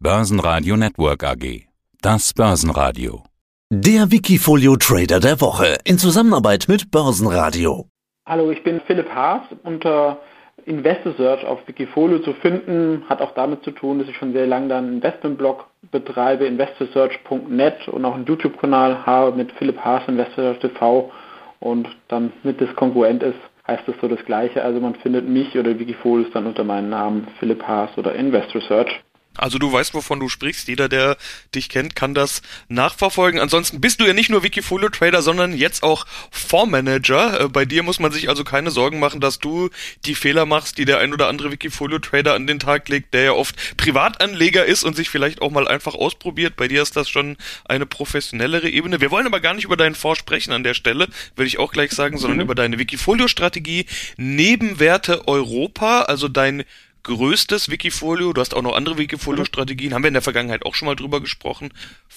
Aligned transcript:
Börsenradio 0.00 0.76
Network 0.76 1.24
AG. 1.24 1.66
Das 2.00 2.32
Börsenradio. 2.32 3.24
Der 3.68 4.12
Wikifolio 4.12 4.76
Trader 4.76 5.18
der 5.18 5.40
Woche 5.40 5.76
in 5.82 5.98
Zusammenarbeit 5.98 6.66
mit 6.68 6.92
Börsenradio. 6.92 7.86
Hallo, 8.24 8.52
ich 8.52 8.62
bin 8.62 8.80
Philipp 8.86 9.10
Haas 9.12 9.42
unter 9.64 10.20
Investor 10.66 11.14
Search 11.14 11.44
auf 11.44 11.66
Wikifolio 11.66 12.20
zu 12.20 12.32
finden. 12.34 13.02
Hat 13.08 13.20
auch 13.20 13.34
damit 13.34 13.64
zu 13.64 13.72
tun, 13.72 13.98
dass 13.98 14.06
ich 14.06 14.16
schon 14.16 14.32
sehr 14.32 14.46
lange 14.46 14.68
dann 14.68 14.84
einen 14.84 14.94
Investmentblog 14.98 15.64
betreibe, 15.90 16.46
investorsearch.net 16.46 17.88
und 17.88 18.04
auch 18.04 18.14
einen 18.14 18.26
YouTube-Kanal 18.26 19.04
habe 19.04 19.36
mit 19.36 19.50
Philipp 19.50 19.80
Haas 19.80 20.06
Investor 20.06 20.60
TV 20.60 21.10
und 21.58 21.88
dann 22.06 22.32
mit 22.44 22.60
das 22.60 22.72
kongruent 22.76 23.24
ist, 23.24 23.40
heißt 23.66 23.82
das 23.88 23.96
so 24.00 24.06
das 24.06 24.24
gleiche. 24.24 24.62
Also 24.62 24.78
man 24.78 24.94
findet 24.94 25.28
mich 25.28 25.58
oder 25.58 25.76
Wikifolio 25.76 26.28
dann 26.32 26.46
unter 26.46 26.62
meinem 26.62 26.88
Namen 26.88 27.26
Philipp 27.40 27.64
Haas 27.64 27.90
oder 27.98 28.14
Investor 28.14 28.60
Search. 28.60 29.02
Also 29.38 29.58
du 29.58 29.72
weißt, 29.72 29.94
wovon 29.94 30.20
du 30.20 30.28
sprichst. 30.28 30.68
Jeder, 30.68 30.88
der 30.88 31.16
dich 31.54 31.68
kennt, 31.68 31.96
kann 31.96 32.14
das 32.14 32.42
nachverfolgen. 32.68 33.40
Ansonsten 33.40 33.80
bist 33.80 34.00
du 34.00 34.04
ja 34.04 34.12
nicht 34.12 34.30
nur 34.30 34.42
Wikifolio 34.42 34.88
Trader, 34.88 35.22
sondern 35.22 35.56
jetzt 35.56 35.82
auch 35.82 36.06
Fondsmanager. 36.30 37.40
Äh, 37.40 37.48
bei 37.48 37.64
dir 37.64 37.82
muss 37.82 38.00
man 38.00 38.12
sich 38.12 38.28
also 38.28 38.44
keine 38.44 38.70
Sorgen 38.70 38.98
machen, 38.98 39.20
dass 39.20 39.38
du 39.38 39.70
die 40.04 40.14
Fehler 40.14 40.46
machst, 40.46 40.78
die 40.78 40.84
der 40.84 40.98
ein 40.98 41.12
oder 41.12 41.28
andere 41.28 41.50
Wikifolio 41.50 41.98
Trader 41.98 42.34
an 42.34 42.46
den 42.46 42.58
Tag 42.58 42.88
legt, 42.88 43.14
der 43.14 43.22
ja 43.22 43.32
oft 43.32 43.76
Privatanleger 43.76 44.64
ist 44.64 44.84
und 44.84 44.96
sich 44.96 45.08
vielleicht 45.08 45.40
auch 45.42 45.50
mal 45.50 45.68
einfach 45.68 45.94
ausprobiert. 45.94 46.56
Bei 46.56 46.68
dir 46.68 46.82
ist 46.82 46.96
das 46.96 47.08
schon 47.08 47.36
eine 47.64 47.86
professionellere 47.86 48.68
Ebene. 48.68 49.00
Wir 49.00 49.10
wollen 49.10 49.26
aber 49.26 49.40
gar 49.40 49.54
nicht 49.54 49.64
über 49.64 49.76
deinen 49.76 49.94
Fonds 49.94 50.18
sprechen 50.18 50.52
an 50.52 50.64
der 50.64 50.74
Stelle, 50.74 51.08
will 51.36 51.46
ich 51.46 51.58
auch 51.58 51.72
gleich 51.72 51.92
sagen, 51.92 52.18
sondern 52.18 52.38
mhm. 52.38 52.44
über 52.44 52.54
deine 52.54 52.78
Wikifolio 52.78 53.28
Strategie 53.28 53.86
Nebenwerte 54.16 55.26
Europa, 55.28 56.02
also 56.02 56.28
dein 56.28 56.64
größtes 57.08 57.70
Wikifolio. 57.70 58.32
Du 58.32 58.40
hast 58.40 58.54
auch 58.54 58.62
noch 58.62 58.76
andere 58.76 58.98
Wikifolio-Strategien, 58.98 59.94
haben 59.94 60.02
wir 60.02 60.08
in 60.08 60.14
der 60.14 60.22
Vergangenheit 60.22 60.64
auch 60.66 60.74
schon 60.74 60.86
mal 60.86 60.94
drüber 60.94 61.20
gesprochen. 61.20 61.72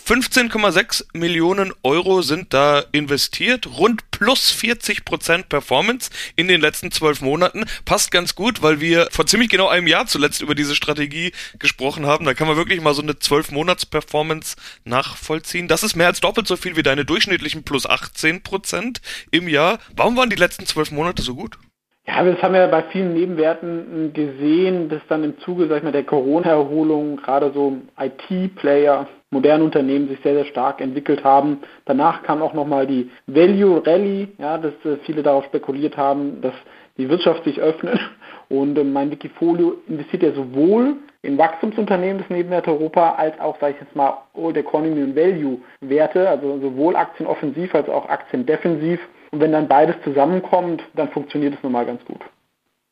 15,6 0.06 1.06
Millionen 1.14 1.74
Euro 1.82 2.22
sind 2.22 2.54
da 2.54 2.84
investiert, 2.92 3.68
rund 3.68 4.12
plus 4.12 4.52
40 4.52 5.06
Prozent 5.06 5.50
Performance 5.50 6.12
in 6.36 6.50
den 6.50 6.60
letzten 6.60 6.92
zwölf 6.92 7.22
Monaten. 7.22 7.66
Passt 7.86 8.12
ganz 8.12 8.36
gut, 8.36 8.62
weil 8.62 8.82
wir 8.82 9.08
vor 9.12 9.26
ziemlich 9.26 9.50
genau 9.50 9.70
einem 9.70 9.88
Jahr 9.88 10.08
zuletzt 10.08 10.42
über 10.42 10.56
diese 10.56 10.76
Strategie 10.76 11.32
gesprochen 11.58 12.06
haben. 12.06 12.26
Da 12.26 12.34
kann 12.34 12.48
man 12.48 12.58
wirklich 12.58 12.82
mal 12.82 12.94
so 12.94 13.02
eine 13.02 13.18
zwölf 13.18 13.50
Monats 13.50 13.86
Performance 13.86 14.58
nachvollziehen. 14.84 15.70
Das 15.70 15.84
ist 15.84 15.96
mehr 15.96 16.08
als 16.08 16.20
doppelt 16.20 16.48
so 16.48 16.58
viel 16.58 16.76
wie 16.76 16.84
deine 16.84 17.06
durchschnittlichen 17.06 17.64
plus 17.64 17.86
18 17.86 18.44
Prozent 18.44 19.02
im 19.32 19.48
Jahr. 19.48 19.80
Warum 19.96 20.18
waren 20.18 20.30
die 20.30 20.36
letzten 20.36 20.66
zwölf 20.66 20.92
Monate 20.92 21.22
so 21.22 21.34
gut? 21.36 21.58
Ja, 22.14 22.26
das 22.26 22.44
haben 22.44 22.54
wir 22.54 22.68
bei 22.68 22.84
vielen 22.92 23.14
Nebenwerten 23.14 24.12
gesehen, 24.14 24.90
dass 24.90 25.00
dann 25.08 25.24
im 25.24 25.40
Zuge 25.40 25.68
sag 25.68 25.78
ich 25.78 25.84
mal, 25.84 25.94
der 25.94 26.04
Corona-Erholung 26.04 27.16
gerade 27.16 27.52
so 27.54 27.78
IT-Player, 27.98 29.08
moderne 29.30 29.64
Unternehmen 29.64 30.10
sich 30.10 30.20
sehr, 30.22 30.34
sehr 30.34 30.46
stark 30.46 30.82
entwickelt 30.82 31.24
haben. 31.24 31.60
Danach 31.86 32.22
kam 32.24 32.42
auch 32.42 32.54
nochmal 32.54 32.86
die 32.86 33.10
Value 33.28 33.82
Rally, 33.86 34.28
ja, 34.40 34.58
dass 34.58 34.74
äh, 34.84 34.98
viele 35.06 35.24
darauf 35.24 35.46
spekuliert 35.46 35.96
haben, 35.96 36.42
dass 36.42 36.54
die 36.98 37.08
Wirtschaft 37.08 37.46
sich 37.46 37.62
öffnet. 37.62 38.00
Und 38.50 38.78
äh, 38.78 38.84
mein 38.84 39.10
Wikifolio 39.10 39.78
investiert 39.88 40.24
ja 40.24 40.34
sowohl 40.34 40.96
in 41.24 41.38
Wachstumsunternehmen 41.38 42.18
des 42.18 42.30
Nebenwerte 42.30 42.72
Europa 42.72 43.16
als 43.16 43.40
auch, 43.40 43.60
sage 43.60 43.76
ich 43.76 43.82
jetzt 43.82 43.96
mal, 43.96 44.18
Old 44.34 44.58
Economy 44.58 45.04
und 45.04 45.16
Value 45.16 45.60
Werte, 45.82 46.28
also 46.28 46.60
sowohl 46.60 46.96
Aktien 46.96 47.28
offensiv 47.28 47.76
als 47.76 47.90
auch 47.90 48.10
Aktien 48.10 48.46
defensiv. 48.46 49.00
Und 49.32 49.40
wenn 49.40 49.52
dann 49.52 49.68
beides 49.68 49.96
zusammenkommt, 50.04 50.84
dann 50.96 51.10
funktioniert 51.10 51.54
es 51.54 51.64
normal 51.64 51.86
ganz 51.86 52.04
gut. 52.06 52.22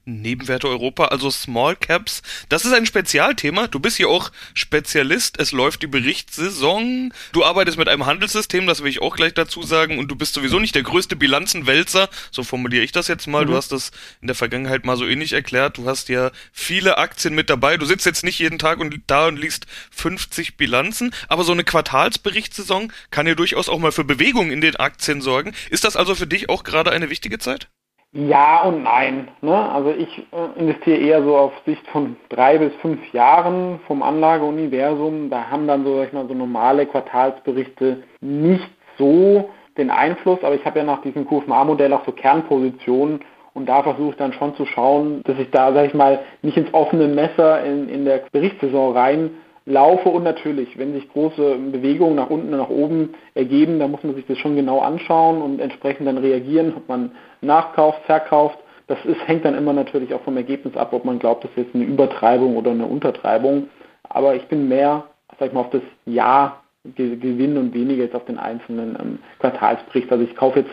Nebenwerte 0.09 0.67
Europa, 0.67 1.05
also 1.05 1.29
Small 1.29 1.75
Caps. 1.75 2.21
Das 2.49 2.65
ist 2.65 2.73
ein 2.73 2.85
Spezialthema. 2.85 3.67
Du 3.67 3.79
bist 3.79 3.97
hier 3.97 4.09
auch 4.09 4.31
Spezialist. 4.53 5.39
Es 5.39 5.51
läuft 5.51 5.81
die 5.83 5.88
Berichtssaison. 5.88 7.13
Du 7.31 7.45
arbeitest 7.45 7.77
mit 7.77 7.88
einem 7.88 8.05
Handelssystem, 8.05 8.67
das 8.67 8.81
will 8.81 8.89
ich 8.89 9.01
auch 9.01 9.16
gleich 9.16 9.33
dazu 9.33 9.63
sagen. 9.63 9.99
Und 9.99 10.09
du 10.09 10.16
bist 10.16 10.33
sowieso 10.33 10.59
nicht 10.59 10.75
der 10.75 10.83
größte 10.83 11.16
Bilanzenwälzer. 11.16 12.09
So 12.31 12.43
formuliere 12.43 12.84
ich 12.84 12.91
das 12.91 13.07
jetzt 13.07 13.28
mal. 13.28 13.45
Mhm. 13.45 13.50
Du 13.50 13.56
hast 13.56 13.72
das 13.72 13.91
in 14.22 14.28
der 14.28 14.35
Vergangenheit 14.35 14.85
mal 14.85 14.97
so 14.97 15.06
ähnlich 15.06 15.34
erklärt. 15.34 15.78
Du 15.78 15.85
hast 15.85 16.09
ja 16.09 16.31
viele 16.51 16.97
Aktien 16.97 17.35
mit 17.35 17.50
dabei. 17.50 17.78
Du 17.78 17.85
sitzt 17.85 18.05
jetzt 18.05 18.23
nicht 18.23 18.39
jeden 18.39 18.59
Tag 18.59 18.79
und 18.79 19.00
da 19.07 19.28
und 19.28 19.38
liest 19.38 19.67
50 19.91 20.57
Bilanzen. 20.57 21.13
Aber 21.28 21.44
so 21.44 21.51
eine 21.51 21.63
Quartalsberichtssaison 21.63 22.91
kann 23.11 23.28
ja 23.28 23.35
durchaus 23.35 23.69
auch 23.69 23.79
mal 23.79 23.91
für 23.91 24.03
Bewegung 24.03 24.51
in 24.51 24.61
den 24.61 24.75
Aktien 24.75 25.22
sorgen. 25.22 25.53
Ist 25.69 25.84
das 25.84 25.95
also 25.95 26.16
für 26.16 26.28
dich 26.28 26.50
auch 26.50 26.63
gerade 26.63 26.91
eine 26.91 27.09
wichtige 27.09 27.39
Zeit? 27.39 27.69
Ja 28.12 28.64
und 28.64 28.84
nein. 28.84 29.28
Ne? 29.42 29.56
Also 29.56 29.92
ich 29.92 30.25
äh, 30.31 30.59
investiere 30.59 30.97
eher 30.97 31.24
so 31.24 31.38
auf 31.38 31.53
Sicht 31.66 31.86
von 31.88 32.16
drei 32.30 32.58
bis 32.58 32.74
fünf 32.81 33.14
Jahren 33.14 33.80
vom 33.86 34.02
Anlageuniversum. 34.02 35.30
Da 35.30 35.50
haben 35.50 35.68
dann 35.68 35.84
so, 35.84 35.97
sag 35.97 36.08
ich 36.08 36.14
mal, 36.14 36.28
so 36.28 36.34
normale 36.34 36.88
Quartalsberichte 36.88 38.03
nicht 38.22 38.68
so 38.97 39.50
den 39.78 39.92
Einfluss, 39.92 40.44
aber 40.44 40.56
ich 40.56 40.66
habe 40.66 40.80
ja 40.80 40.86
nach 40.86 41.02
diesem 41.03 41.28
QFMA-Modell 41.28 41.94
auch 41.94 42.06
so 42.06 42.12
Kernpositionen 42.12 43.22
und 43.53 43.68
da 43.68 43.84
versuche 43.84 44.12
ich 44.12 44.18
dann 44.18 44.34
schon 44.34 44.56
zu 44.56 44.66
schauen, 44.66 45.22
dass 45.24 45.38
ich 45.38 45.52
da, 45.52 45.72
sag 45.74 45.86
ich 45.86 45.94
mal, 45.94 46.20
nicht 46.41 46.58
ins 46.58 46.74
offene 46.74 47.08
Messer 47.08 47.64
in, 47.64 47.90
in 47.90 48.06
der 48.06 48.24
Berichtssaison 48.31 48.96
rein 48.96 49.31
laufe 49.69 50.09
und 50.09 50.24
natürlich, 50.24 50.78
wenn 50.78 50.94
sich 50.94 51.07
große 51.09 51.57
Bewegungen 51.72 52.16
nach 52.16 52.30
unten 52.30 52.52
und 52.53 52.59
nach 52.59 52.69
oben 52.69 53.13
ergeben, 53.35 53.80
dann 53.80 53.91
muss 53.91 54.03
man 54.03 54.16
sich 54.16 54.25
das 54.25 54.38
schon 54.40 54.56
genau 54.56 54.80
anschauen 54.80 55.41
und 55.41 55.59
entsprechend 55.59 56.07
dann 56.07 56.18
reagieren, 56.18 56.74
ob 56.75 56.90
man 56.90 57.12
nachkauft, 57.41 58.02
verkauft. 58.06 58.58
Das 58.88 58.97
ist, 59.06 59.25
hängt 59.28 59.46
dann 59.46 59.56
immer 59.56 59.72
natürlich 59.72 60.13
auch 60.13 60.22
vom 60.22 60.38
Ergebnis 60.38 60.75
ab, 60.75 60.91
ob 60.91 61.06
man 61.06 61.19
glaubt, 61.19 61.44
das 61.44 61.52
ist 61.52 61.58
jetzt 61.58 61.75
eine 61.75 61.84
Übertreibung 61.84 62.58
oder 62.58 62.72
eine 62.72 62.88
Untertreibung. 62.88 63.69
Aber 64.03 64.35
ich 64.35 64.47
bin 64.47 64.68
mehr, 64.68 65.03
sag 65.38 65.50
ich 65.50 65.53
mal, 65.53 65.62
auf 65.62 65.69
das 65.69 65.84
Jahr 66.06 66.63
gewinnen 66.96 67.58
und 67.58 67.74
weniger 67.74 68.03
jetzt 68.03 68.16
auf 68.16 68.25
den 68.25 68.40
einzelnen 68.40 68.97
ähm, 69.00 69.19
Quartalsbericht. 69.40 70.12
Also 70.12 70.24
ich 70.24 70.35
kaufe 70.35 70.62
jetzt 70.62 70.72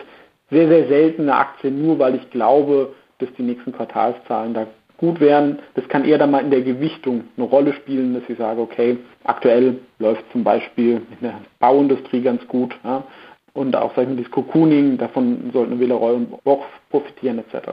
sehr, 0.49 0.67
sehr 0.67 0.87
selten 0.87 1.23
eine 1.23 1.35
Aktie 1.35 1.69
nur, 1.69 1.99
weil 1.99 2.15
ich 2.15 2.29
glaube, 2.31 2.93
dass 3.19 3.29
die 3.37 3.43
nächsten 3.43 3.73
Quartalszahlen 3.73 4.55
da 4.55 4.65
gut 4.97 5.19
wären. 5.19 5.59
Das 5.75 5.87
kann 5.87 6.05
eher 6.05 6.17
dann 6.17 6.31
mal 6.31 6.43
in 6.43 6.51
der 6.51 6.61
Gewichtung 6.61 7.25
eine 7.37 7.45
Rolle 7.45 7.73
spielen, 7.73 8.13
dass 8.13 8.23
ich 8.27 8.37
sage, 8.37 8.61
okay, 8.61 8.97
aktuell 9.23 9.79
läuft 9.99 10.23
zum 10.31 10.43
Beispiel 10.43 11.01
in 11.11 11.17
der 11.21 11.41
Bauindustrie 11.59 12.21
ganz 12.21 12.45
gut. 12.47 12.77
Ja, 12.83 13.03
und 13.53 13.75
auch 13.75 13.95
sag 13.95 14.03
ich 14.03 14.09
mal, 14.09 14.17
das 14.17 14.31
Cocooning, 14.31 14.97
davon 14.97 15.49
sollten 15.53 15.79
Villeroy 15.79 16.15
und 16.15 16.43
Boch 16.43 16.65
profitieren 16.89 17.39
etc. 17.39 17.69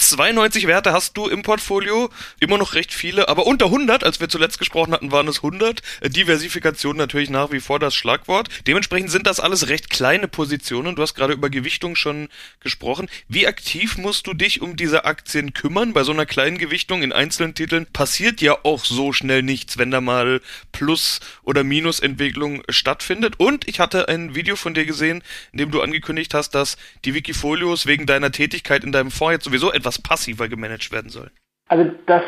92 0.00 0.66
Werte 0.66 0.92
hast 0.92 1.16
du 1.16 1.28
im 1.28 1.42
Portfolio, 1.42 2.08
immer 2.40 2.56
noch 2.56 2.74
recht 2.74 2.94
viele, 2.94 3.28
aber 3.28 3.46
unter 3.46 3.66
100, 3.66 4.02
als 4.02 4.18
wir 4.18 4.28
zuletzt 4.28 4.58
gesprochen 4.58 4.92
hatten, 4.92 5.12
waren 5.12 5.28
es 5.28 5.38
100. 5.38 5.82
Diversifikation 6.06 6.96
natürlich 6.96 7.28
nach 7.28 7.52
wie 7.52 7.60
vor 7.60 7.78
das 7.78 7.94
Schlagwort. 7.94 8.48
Dementsprechend 8.66 9.10
sind 9.10 9.26
das 9.26 9.40
alles 9.40 9.68
recht 9.68 9.90
kleine 9.90 10.26
Positionen. 10.26 10.96
Du 10.96 11.02
hast 11.02 11.14
gerade 11.14 11.34
über 11.34 11.50
Gewichtung 11.50 11.96
schon 11.96 12.28
gesprochen. 12.60 13.08
Wie 13.28 13.46
aktiv 13.46 13.98
musst 13.98 14.26
du 14.26 14.32
dich 14.32 14.62
um 14.62 14.76
diese 14.76 15.04
Aktien 15.04 15.52
kümmern? 15.52 15.92
Bei 15.92 16.02
so 16.02 16.12
einer 16.12 16.26
kleinen 16.26 16.56
Gewichtung 16.56 17.02
in 17.02 17.12
einzelnen 17.12 17.54
Titeln 17.54 17.86
passiert 17.86 18.40
ja 18.40 18.58
auch 18.62 18.84
so 18.84 19.12
schnell 19.12 19.42
nichts, 19.42 19.76
wenn 19.76 19.90
da 19.90 20.00
mal 20.00 20.40
Plus- 20.72 21.20
oder 21.42 21.62
Minusentwicklung 21.62 22.62
stattfindet. 22.70 23.34
Und 23.38 23.68
ich 23.68 23.80
hatte 23.80 24.08
ein 24.08 24.34
Video 24.34 24.56
von 24.56 24.72
dir 24.72 24.86
gesehen, 24.86 25.22
in 25.52 25.58
dem 25.58 25.70
du 25.70 25.82
angekündigt 25.82 26.32
hast, 26.32 26.54
dass 26.54 26.78
die 27.04 27.14
Wikifolios 27.14 27.84
wegen 27.84 28.06
deiner 28.06 28.32
Tätigkeit 28.32 28.82
in 28.82 28.92
deinem 28.92 29.10
Fonds 29.10 29.32
jetzt 29.34 29.44
sowieso 29.44 29.72
etwas 29.72 29.89
etwas 29.90 30.02
passiver 30.02 30.48
gemanagt 30.48 30.92
werden 30.92 31.10
soll. 31.10 31.30
Also 31.68 31.90
das 32.06 32.22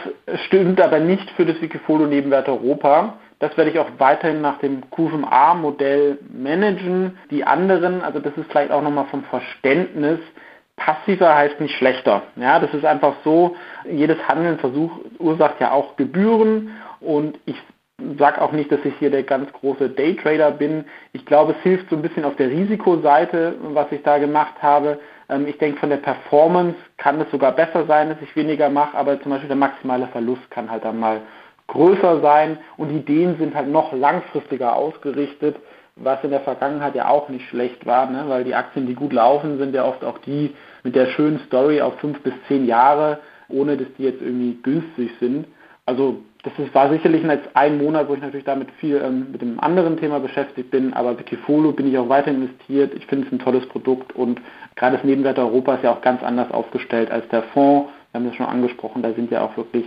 stimmt 0.47 0.81
aber 0.81 1.01
nicht 1.01 1.29
für 1.33 1.45
das 1.45 1.61
Wikifolio 1.61 2.07
Nebenwert 2.07 2.49
Europa. 2.49 3.19
Das 3.39 3.57
werde 3.57 3.71
ich 3.71 3.79
auch 3.79 3.89
weiterhin 3.99 4.41
nach 4.41 4.59
dem 4.59 4.89
QFMA-Modell 4.91 6.19
managen. 6.33 7.19
Die 7.31 7.43
anderen, 7.43 8.03
also 8.03 8.21
das 8.21 8.37
ist 8.37 8.51
vielleicht 8.51 8.71
auch 8.71 8.83
nochmal 8.83 9.07
vom 9.11 9.25
Verständnis, 9.25 10.21
passiver 10.77 11.35
heißt 11.35 11.61
nicht 11.61 11.77
schlechter. 11.77 12.23
Ja, 12.37 12.61
das 12.61 12.73
ist 12.73 12.85
einfach 12.85 13.15
so, 13.25 13.57
jedes 13.91 14.17
Handeln 14.29 14.59
verursacht 14.59 15.61
ja 15.61 15.73
auch 15.73 15.97
Gebühren 15.97 16.71
und 17.01 17.39
ich 17.47 17.57
sage 18.19 18.41
auch 18.41 18.53
nicht, 18.53 18.71
dass 18.71 18.85
ich 18.85 18.95
hier 18.99 19.11
der 19.11 19.23
ganz 19.23 19.53
große 19.53 19.91
Daytrader 19.91 20.53
bin. 20.53 20.85
Ich 21.13 21.27
glaube, 21.27 21.53
es 21.53 21.63
hilft 21.63 21.91
so 21.91 21.97
ein 21.97 22.03
bisschen 22.03 22.25
auf 22.25 22.37
der 22.37 22.49
Risikoseite, 22.49 23.57
was 23.75 23.91
ich 23.91 24.03
da 24.03 24.19
gemacht 24.19 24.55
habe. 24.61 24.99
Ähm, 25.29 25.47
ich 25.47 25.59
denke, 25.59 25.79
von 25.79 25.91
der 25.91 25.99
Performance 25.99 26.77
kann 26.97 27.21
es 27.21 27.31
sogar 27.31 27.53
besser 27.53 27.87
sein, 27.87 28.09
dass 28.09 28.21
ich 28.23 28.35
weniger 28.37 28.71
mache, 28.71 28.97
aber 28.97 29.21
zum 29.21 29.31
Beispiel 29.31 29.49
der 29.49 29.57
maximale 29.57 30.07
Verlust 30.09 30.51
kann 30.51 30.71
halt 30.71 30.85
dann 30.85 30.99
mal 30.99 31.21
größer 31.69 32.21
sein 32.21 32.59
und 32.77 32.89
die 32.89 32.97
Ideen 32.97 33.37
sind 33.39 33.55
halt 33.55 33.69
noch 33.69 33.93
langfristiger 33.93 34.77
ausgerichtet, 34.77 35.57
was 35.97 36.23
in 36.25 36.31
der 36.31 36.41
Vergangenheit 36.41 36.95
ja 36.95 37.09
auch 37.09 37.29
nicht 37.29 37.49
schlecht 37.49 37.87
war, 37.87 38.11
ne? 38.11 38.25
weil 38.29 38.45
die 38.45 38.55
Aktien, 38.55 38.87
die 38.87 38.95
gut 38.95 39.13
laufen, 39.13 39.59
sind 39.59 39.75
ja 39.75 39.85
oft 39.85 40.05
auch 40.05 40.19
die 40.19 40.55
mit 40.83 40.95
der 40.95 41.07
schönen 41.07 41.41
Story 41.47 41.81
auf 41.81 41.99
fünf 41.99 42.21
bis 42.23 42.35
zehn 42.49 42.67
Jahre, 42.67 43.19
ohne 43.49 43.77
dass 43.77 43.89
die 43.99 44.05
jetzt 44.05 44.23
irgendwie 44.23 44.59
günstig 44.63 45.11
sind. 45.21 45.47
Also 45.85 46.23
das 46.43 46.53
ist, 46.59 46.75
war 46.75 46.91
sicherlich 46.91 47.23
jetzt 47.23 47.49
ein 47.55 47.79
Monat, 47.79 48.09
wo 48.09 48.15
ich 48.15 48.21
natürlich 48.21 48.45
damit 48.45 48.71
viel 48.81 48.97
ähm, 48.97 49.29
mit 49.31 49.41
dem 49.43 49.61
anderen 49.61 49.97
Thema 49.97 50.19
beschäftigt 50.19 50.71
bin, 50.71 50.93
aber 50.93 51.19
Wikifolio 51.19 51.73
bin 51.73 51.89
ich 51.89 51.97
auch 51.99 52.09
weiter 52.09 52.33
investiert. 52.33 52.95
Ich 52.95 53.07
finde 53.07 53.27
es 53.27 53.33
ein 53.33 53.39
tolles 53.39 53.67
Produkt 53.69 54.15
und 54.17 54.41
gerade 54.75 54.97
das 54.97 55.05
Nebenwert 55.05 55.39
Europa 55.39 55.77
ist 55.77 55.85
ja 55.85 55.93
auch 55.93 56.01
ganz 56.01 56.23
anders 56.23 56.51
aufgestellt 56.51 57.11
als 57.11 57.29
der 57.29 57.45
Fonds. 57.55 57.91
Wir 58.11 58.21
haben 58.21 58.27
das 58.27 58.37
schon 58.37 58.47
angesprochen, 58.47 59.03
da 59.03 59.13
sind 59.13 59.31
ja 59.31 59.43
auch 59.43 59.57
wirklich 59.57 59.85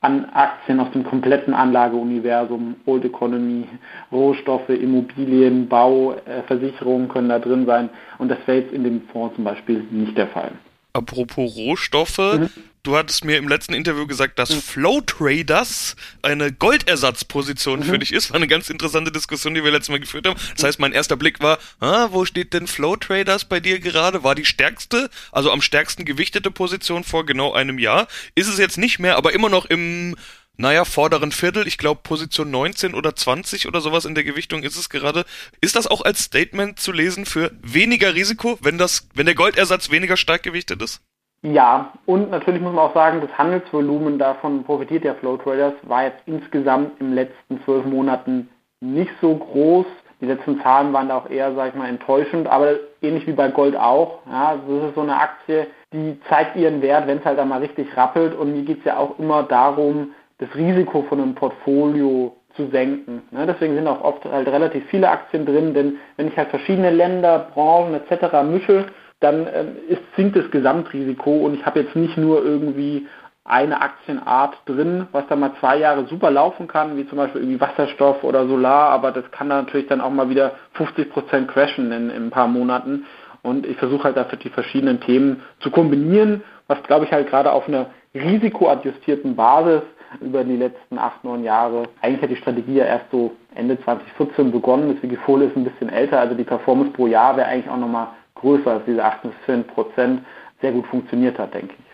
an 0.00 0.26
Aktien 0.32 0.80
aus 0.80 0.90
dem 0.92 1.04
kompletten 1.04 1.52
Anlageuniversum, 1.52 2.76
Old 2.86 3.04
Economy, 3.04 3.64
Rohstoffe, 4.12 4.68
Immobilien, 4.68 5.68
Bau, 5.68 6.12
äh, 6.12 6.42
Versicherungen 6.46 7.08
können 7.08 7.28
da 7.28 7.38
drin 7.38 7.66
sein. 7.66 7.90
Und 8.18 8.28
das 8.30 8.38
wäre 8.46 8.60
jetzt 8.60 8.72
in 8.72 8.84
dem 8.84 9.02
Fonds 9.12 9.34
zum 9.34 9.44
Beispiel 9.44 9.84
nicht 9.90 10.16
der 10.16 10.28
Fall. 10.28 10.52
Apropos 10.92 11.56
Rohstoffe, 11.56 12.18
mhm. 12.18 12.48
Du 12.82 12.96
hattest 12.96 13.24
mir 13.24 13.38
im 13.38 13.48
letzten 13.48 13.74
Interview 13.74 14.06
gesagt, 14.06 14.38
dass 14.38 14.50
mhm. 14.50 14.62
Flow 14.62 15.00
Traders 15.00 15.96
eine 16.22 16.52
Goldersatzposition 16.52 17.80
mhm. 17.80 17.84
für 17.84 17.98
dich 17.98 18.12
ist. 18.12 18.30
War 18.30 18.36
eine 18.36 18.48
ganz 18.48 18.70
interessante 18.70 19.12
Diskussion, 19.12 19.54
die 19.54 19.64
wir 19.64 19.70
letztes 19.70 19.90
Mal 19.90 20.00
geführt 20.00 20.26
haben. 20.26 20.38
Das 20.54 20.64
heißt, 20.64 20.78
mein 20.78 20.92
erster 20.92 21.16
Blick 21.16 21.40
war, 21.40 21.58
ah, 21.80 22.08
wo 22.10 22.24
steht 22.24 22.54
denn 22.54 22.66
Flow 22.66 22.96
Traders 22.96 23.44
bei 23.44 23.60
dir 23.60 23.80
gerade? 23.80 24.24
War 24.24 24.34
die 24.34 24.44
stärkste, 24.44 25.10
also 25.32 25.50
am 25.50 25.62
stärksten 25.62 26.04
gewichtete 26.04 26.50
Position 26.50 27.04
vor 27.04 27.26
genau 27.26 27.52
einem 27.52 27.78
Jahr. 27.78 28.08
Ist 28.34 28.48
es 28.48 28.58
jetzt 28.58 28.78
nicht 28.78 28.98
mehr, 28.98 29.16
aber 29.16 29.32
immer 29.32 29.48
noch 29.48 29.66
im 29.66 30.16
naja, 30.60 30.84
vorderen 30.84 31.30
Viertel, 31.30 31.68
ich 31.68 31.78
glaube 31.78 32.00
Position 32.02 32.50
19 32.50 32.94
oder 32.94 33.14
20 33.14 33.68
oder 33.68 33.80
sowas 33.80 34.04
in 34.04 34.16
der 34.16 34.24
Gewichtung 34.24 34.64
ist 34.64 34.76
es 34.76 34.88
gerade. 34.88 35.24
Ist 35.60 35.76
das 35.76 35.86
auch 35.86 36.02
als 36.02 36.24
Statement 36.24 36.80
zu 36.80 36.90
lesen 36.90 37.26
für 37.26 37.52
weniger 37.62 38.14
Risiko, 38.14 38.58
wenn 38.60 38.76
das, 38.76 39.08
wenn 39.14 39.26
der 39.26 39.36
Goldersatz 39.36 39.90
weniger 39.90 40.16
stark 40.16 40.42
gewichtet 40.42 40.82
ist? 40.82 41.00
Ja, 41.42 41.92
und 42.06 42.30
natürlich 42.30 42.60
muss 42.60 42.72
man 42.74 42.84
auch 42.84 42.94
sagen, 42.94 43.20
das 43.20 43.36
Handelsvolumen 43.38 44.18
davon 44.18 44.64
profitiert 44.64 45.04
der 45.04 45.14
Flow 45.16 45.36
Traders, 45.36 45.74
war 45.82 46.04
jetzt 46.04 46.20
insgesamt 46.26 47.00
im 47.00 47.12
letzten 47.12 47.62
zwölf 47.64 47.84
Monaten 47.84 48.48
nicht 48.80 49.12
so 49.20 49.36
groß. 49.36 49.86
Die 50.20 50.26
letzten 50.26 50.60
Zahlen 50.62 50.92
waren 50.92 51.08
da 51.08 51.18
auch 51.18 51.30
eher, 51.30 51.54
sag 51.54 51.68
ich 51.68 51.74
mal, 51.76 51.88
enttäuschend, 51.88 52.48
aber 52.48 52.72
ähnlich 53.02 53.24
wie 53.28 53.32
bei 53.32 53.48
Gold 53.48 53.76
auch. 53.76 54.18
Ja, 54.26 54.56
das 54.56 54.88
ist 54.88 54.94
so 54.96 55.02
eine 55.02 55.16
Aktie, 55.16 55.68
die 55.92 56.18
zeigt 56.28 56.56
ihren 56.56 56.82
Wert, 56.82 57.06
wenn 57.06 57.18
es 57.18 57.24
halt 57.24 57.38
einmal 57.38 57.60
richtig 57.60 57.96
rappelt. 57.96 58.34
Und 58.34 58.52
mir 58.52 58.62
geht 58.62 58.80
es 58.80 58.84
ja 58.84 58.96
auch 58.96 59.16
immer 59.20 59.44
darum, 59.44 60.10
das 60.38 60.52
Risiko 60.56 61.02
von 61.02 61.20
einem 61.20 61.36
Portfolio 61.36 62.34
zu 62.56 62.66
senken. 62.70 63.22
Ne? 63.30 63.46
Deswegen 63.46 63.76
sind 63.76 63.86
auch 63.86 64.02
oft 64.02 64.24
halt 64.24 64.48
relativ 64.48 64.84
viele 64.86 65.08
Aktien 65.08 65.46
drin, 65.46 65.72
denn 65.72 65.98
wenn 66.16 66.26
ich 66.26 66.36
halt 66.36 66.48
verschiedene 66.48 66.90
Länder, 66.90 67.50
Branchen 67.54 67.94
etc. 67.94 68.42
mische, 68.42 68.86
dann 69.20 69.46
ähm, 69.52 69.76
ist, 69.88 70.02
sinkt 70.16 70.36
das 70.36 70.50
Gesamtrisiko 70.50 71.38
und 71.38 71.54
ich 71.54 71.66
habe 71.66 71.80
jetzt 71.80 71.96
nicht 71.96 72.16
nur 72.16 72.44
irgendwie 72.44 73.06
eine 73.44 73.80
Aktienart 73.80 74.58
drin, 74.66 75.06
was 75.10 75.26
dann 75.28 75.40
mal 75.40 75.52
zwei 75.58 75.78
Jahre 75.78 76.06
super 76.06 76.30
laufen 76.30 76.68
kann, 76.68 76.96
wie 76.96 77.08
zum 77.08 77.16
Beispiel 77.16 77.40
irgendwie 77.40 77.60
Wasserstoff 77.60 78.22
oder 78.22 78.46
Solar, 78.46 78.90
aber 78.90 79.10
das 79.10 79.30
kann 79.30 79.48
dann 79.48 79.64
natürlich 79.64 79.86
dann 79.86 80.02
auch 80.02 80.10
mal 80.10 80.28
wieder 80.28 80.52
50 80.74 81.10
Prozent 81.10 81.48
crashen 81.48 81.90
in, 81.90 82.10
in 82.10 82.26
ein 82.26 82.30
paar 82.30 82.46
Monaten. 82.48 83.06
Und 83.42 83.66
ich 83.66 83.78
versuche 83.78 84.04
halt 84.04 84.16
dafür 84.16 84.38
die 84.38 84.50
verschiedenen 84.50 85.00
Themen 85.00 85.42
zu 85.60 85.70
kombinieren, 85.70 86.42
was 86.66 86.82
glaube 86.82 87.06
ich 87.06 87.12
halt 87.12 87.30
gerade 87.30 87.50
auf 87.50 87.66
einer 87.68 87.86
risikoadjustierten 88.14 89.34
Basis 89.34 89.82
über 90.20 90.44
die 90.44 90.56
letzten 90.56 90.98
acht, 90.98 91.24
neun 91.24 91.44
Jahre. 91.44 91.84
Eigentlich 92.02 92.22
hat 92.22 92.30
die 92.30 92.36
Strategie 92.36 92.76
ja 92.76 92.84
erst 92.84 93.10
so 93.10 93.32
Ende 93.54 93.80
2014 93.82 94.52
begonnen. 94.52 94.94
Das 94.94 95.02
Wikifolio 95.02 95.48
ist 95.48 95.56
ein 95.56 95.64
bisschen 95.64 95.88
älter, 95.88 96.20
also 96.20 96.34
die 96.34 96.44
Performance 96.44 96.92
pro 96.92 97.06
Jahr 97.06 97.36
wäre 97.36 97.48
eigentlich 97.48 97.70
auch 97.70 97.78
nochmal 97.78 98.08
größer 98.38 98.70
als 98.70 98.84
diese 98.86 99.04
8 99.04 99.22
bis 99.22 99.32
10 99.46 99.66
Prozent. 99.66 100.24
Sehr 100.60 100.72
gut 100.72 100.86
funktioniert 100.86 101.38
hat, 101.38 101.54
denke 101.54 101.74
ich. 101.78 101.84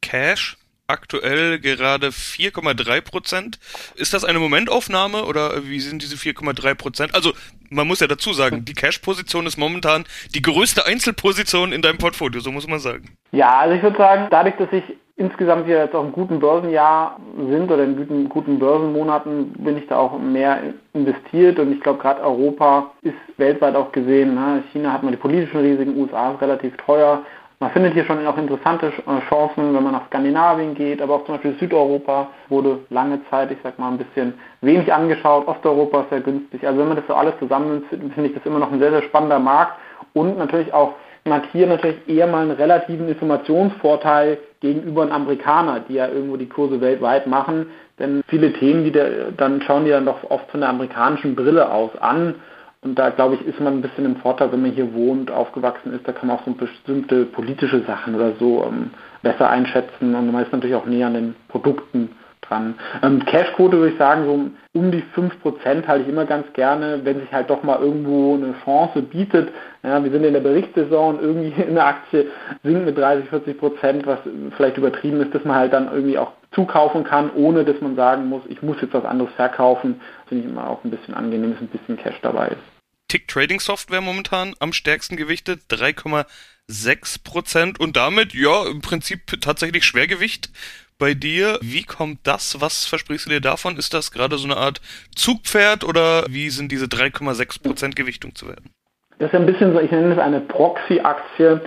Cash 0.00 0.56
aktuell 0.86 1.58
gerade 1.58 2.08
4,3 2.08 3.00
Prozent. 3.00 3.58
Ist 3.96 4.12
das 4.12 4.24
eine 4.24 4.38
Momentaufnahme 4.38 5.24
oder 5.24 5.66
wie 5.66 5.80
sind 5.80 6.02
diese 6.02 6.16
4,3 6.16 6.74
Prozent? 6.74 7.14
Also 7.14 7.32
man 7.70 7.86
muss 7.86 8.00
ja 8.00 8.06
dazu 8.06 8.32
sagen, 8.32 8.64
die 8.64 8.74
Cash-Position 8.74 9.46
ist 9.46 9.56
momentan 9.56 10.04
die 10.34 10.42
größte 10.42 10.84
Einzelposition 10.84 11.72
in 11.72 11.82
deinem 11.82 11.98
Portfolio, 11.98 12.40
so 12.40 12.52
muss 12.52 12.68
man 12.68 12.78
sagen. 12.78 13.16
Ja, 13.32 13.58
also 13.58 13.74
ich 13.74 13.82
würde 13.82 13.96
sagen, 13.96 14.28
dadurch, 14.30 14.56
dass 14.56 14.72
ich 14.72 14.84
insgesamt 15.16 15.66
hier 15.66 15.78
jetzt 15.78 15.94
auch 15.94 16.04
im 16.04 16.12
guten 16.12 16.40
Börsenjahr 16.40 17.20
sind 17.48 17.70
oder 17.70 17.84
in 17.84 17.96
guten, 17.96 18.28
guten 18.28 18.58
Börsenmonaten 18.58 19.52
bin 19.52 19.76
ich 19.76 19.86
da 19.86 19.98
auch 19.98 20.18
mehr 20.18 20.60
investiert 20.92 21.58
und 21.58 21.72
ich 21.72 21.80
glaube 21.80 22.00
gerade 22.00 22.22
Europa 22.22 22.90
ist 23.02 23.14
weltweit 23.36 23.76
auch 23.76 23.92
gesehen. 23.92 24.34
Ne? 24.34 24.64
China 24.72 24.92
hat 24.92 25.02
man 25.02 25.12
die 25.12 25.18
politischen 25.18 25.60
Risiken, 25.60 25.96
USA 25.96 26.32
ist 26.32 26.40
relativ 26.40 26.76
teuer. 26.78 27.22
Man 27.60 27.70
findet 27.70 27.94
hier 27.94 28.04
schon 28.04 28.26
auch 28.26 28.36
interessante 28.36 28.88
äh, 28.88 29.28
Chancen, 29.28 29.74
wenn 29.74 29.84
man 29.84 29.92
nach 29.92 30.06
Skandinavien 30.08 30.74
geht, 30.74 31.00
aber 31.00 31.14
auch 31.14 31.24
zum 31.24 31.36
Beispiel 31.36 31.54
Südeuropa 31.60 32.28
wurde 32.48 32.80
lange 32.90 33.20
Zeit, 33.30 33.52
ich 33.52 33.58
sag 33.62 33.78
mal, 33.78 33.92
ein 33.92 33.98
bisschen 33.98 34.34
wenig 34.60 34.92
angeschaut. 34.92 35.46
Osteuropa 35.46 36.02
ist 36.02 36.10
sehr 36.10 36.20
günstig. 36.20 36.66
Also 36.66 36.80
wenn 36.80 36.88
man 36.88 36.96
das 36.96 37.06
so 37.06 37.14
alles 37.14 37.34
zusammennimmt, 37.38 37.86
finde 37.88 38.26
ich 38.26 38.34
das 38.34 38.44
immer 38.44 38.58
noch 38.58 38.72
ein 38.72 38.80
sehr, 38.80 38.90
sehr 38.90 39.02
spannender 39.02 39.38
Markt 39.38 39.78
und 40.14 40.36
natürlich 40.36 40.74
auch 40.74 40.94
man 41.24 41.42
hat 41.42 41.48
hier 41.52 41.66
natürlich 41.66 42.06
eher 42.06 42.26
mal 42.26 42.42
einen 42.42 42.50
relativen 42.50 43.08
Informationsvorteil 43.08 44.38
gegenüber 44.60 45.02
einem 45.02 45.12
Amerikaner, 45.12 45.80
die 45.80 45.94
ja 45.94 46.08
irgendwo 46.08 46.36
die 46.36 46.48
Kurse 46.48 46.80
weltweit 46.80 47.26
machen. 47.26 47.66
Denn 47.98 48.22
viele 48.28 48.52
Themen, 48.52 48.84
die 48.84 48.92
da, 48.92 49.04
dann 49.36 49.62
schauen 49.62 49.84
die 49.84 49.90
dann 49.90 50.06
doch 50.06 50.22
oft 50.30 50.50
von 50.50 50.60
der 50.60 50.68
amerikanischen 50.68 51.34
Brille 51.34 51.70
aus 51.70 51.96
an. 52.00 52.34
Und 52.82 52.98
da, 52.98 53.08
glaube 53.08 53.36
ich, 53.36 53.46
ist 53.46 53.60
man 53.60 53.78
ein 53.78 53.82
bisschen 53.82 54.04
im 54.04 54.16
Vorteil, 54.16 54.52
wenn 54.52 54.60
man 54.60 54.72
hier 54.72 54.92
wohnt, 54.92 55.30
aufgewachsen 55.30 55.94
ist. 55.94 56.06
Da 56.06 56.12
kann 56.12 56.28
man 56.28 56.36
auch 56.36 56.44
so 56.44 56.52
bestimmte 56.52 57.24
politische 57.24 57.80
Sachen 57.84 58.14
oder 58.14 58.32
so 58.38 58.64
ähm, 58.68 58.90
besser 59.22 59.48
einschätzen. 59.48 60.14
Und 60.14 60.30
man 60.30 60.42
ist 60.42 60.52
natürlich 60.52 60.76
auch 60.76 60.84
näher 60.84 61.06
an 61.06 61.14
den 61.14 61.36
Produkten 61.48 62.10
dran. 62.48 62.74
Ähm, 63.02 63.24
Cashquote 63.24 63.78
würde 63.78 63.92
ich 63.92 63.98
sagen, 63.98 64.24
so 64.24 64.78
um 64.78 64.90
die 64.90 65.02
5% 65.14 65.86
halte 65.86 66.02
ich 66.02 66.08
immer 66.08 66.24
ganz 66.24 66.52
gerne, 66.52 67.00
wenn 67.04 67.20
sich 67.20 67.32
halt 67.32 67.50
doch 67.50 67.62
mal 67.62 67.78
irgendwo 67.80 68.34
eine 68.34 68.54
Chance 68.64 69.02
bietet. 69.02 69.50
Ja, 69.82 70.02
wir 70.02 70.10
sind 70.10 70.24
in 70.24 70.32
der 70.32 70.40
Berichtssaison 70.40 71.20
irgendwie 71.20 71.54
eine 71.68 71.84
Aktie 71.84 72.26
sinkt 72.62 72.84
mit 72.84 72.98
30, 72.98 73.28
40 73.28 73.58
Prozent, 73.58 74.06
was 74.06 74.18
vielleicht 74.56 74.76
übertrieben 74.76 75.20
ist, 75.20 75.34
dass 75.34 75.44
man 75.44 75.56
halt 75.56 75.72
dann 75.72 75.92
irgendwie 75.92 76.18
auch 76.18 76.32
zukaufen 76.52 77.04
kann, 77.04 77.30
ohne 77.34 77.64
dass 77.64 77.80
man 77.80 77.96
sagen 77.96 78.26
muss, 78.26 78.42
ich 78.48 78.62
muss 78.62 78.80
jetzt 78.80 78.94
was 78.94 79.04
anderes 79.04 79.32
verkaufen. 79.34 80.00
Finde 80.28 80.44
ich 80.44 80.50
immer 80.50 80.68
auch 80.68 80.84
ein 80.84 80.90
bisschen 80.90 81.14
angenehm, 81.14 81.52
dass 81.52 81.60
ein 81.60 81.68
bisschen 81.68 81.96
Cash 81.96 82.18
dabei 82.22 82.48
ist. 82.48 82.74
Tick 83.08 83.28
Trading 83.28 83.60
Software 83.60 84.00
momentan 84.00 84.54
am 84.58 84.72
stärksten 84.72 85.16
gewichtet, 85.16 85.60
3,6 85.70 87.22
Prozent 87.22 87.78
und 87.78 87.96
damit, 87.96 88.34
ja, 88.34 88.66
im 88.66 88.80
Prinzip 88.80 89.40
tatsächlich 89.40 89.84
Schwergewicht 89.84 90.50
bei 90.98 91.14
dir. 91.14 91.58
Wie 91.60 91.82
kommt 91.82 92.20
das? 92.24 92.60
Was 92.60 92.86
versprichst 92.86 93.26
du 93.26 93.30
dir 93.30 93.40
davon? 93.40 93.76
Ist 93.76 93.94
das 93.94 94.10
gerade 94.10 94.38
so 94.38 94.44
eine 94.46 94.56
Art 94.56 94.80
Zugpferd 95.14 95.84
oder 95.84 96.24
wie 96.28 96.50
sind 96.50 96.70
diese 96.72 96.86
3,6% 96.86 97.94
Gewichtung 97.94 98.34
zu 98.34 98.48
werden? 98.48 98.70
Das 99.18 99.32
ist 99.32 99.38
ein 99.38 99.46
bisschen 99.46 99.72
so, 99.72 99.80
ich 99.80 99.90
nenne 99.90 100.12
es 100.12 100.18
eine 100.18 100.40
Proxy-Aktie 100.40 101.60